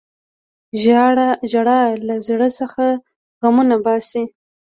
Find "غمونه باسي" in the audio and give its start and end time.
3.41-4.23